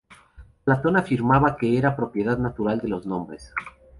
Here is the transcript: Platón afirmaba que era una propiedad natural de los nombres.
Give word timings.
Platón 0.63 0.97
afirmaba 0.97 1.57
que 1.57 1.77
era 1.77 1.89
una 1.89 1.95
propiedad 1.95 2.39
natural 2.39 2.79
de 2.79 2.87
los 2.87 3.05
nombres. 3.05 3.53